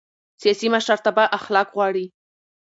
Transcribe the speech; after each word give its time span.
سیاسي 0.41 0.67
مشرتابه 0.75 1.23
اخلاق 1.39 1.67
غواړي 1.75 2.05